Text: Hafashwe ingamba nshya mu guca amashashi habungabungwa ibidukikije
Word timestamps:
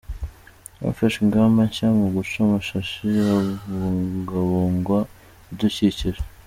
Hafashwe 0.83 1.21
ingamba 1.25 1.59
nshya 1.67 1.87
mu 1.99 2.07
guca 2.15 2.37
amashashi 2.45 3.01
habungabungwa 3.27 4.99
ibidukikije 5.07 6.21